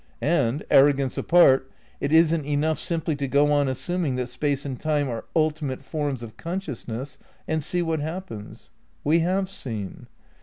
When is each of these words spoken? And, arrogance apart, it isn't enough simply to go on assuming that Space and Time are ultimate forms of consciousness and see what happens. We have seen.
And, 0.23 0.63
arrogance 0.71 1.15
apart, 1.15 1.69
it 1.99 2.11
isn't 2.11 2.43
enough 2.43 2.79
simply 2.79 3.15
to 3.17 3.27
go 3.27 3.51
on 3.51 3.67
assuming 3.67 4.15
that 4.15 4.29
Space 4.29 4.65
and 4.65 4.79
Time 4.79 5.07
are 5.09 5.25
ultimate 5.35 5.83
forms 5.83 6.23
of 6.23 6.37
consciousness 6.37 7.19
and 7.47 7.63
see 7.63 7.83
what 7.83 7.99
happens. 7.99 8.71
We 9.03 9.19
have 9.19 9.47
seen. 9.47 10.07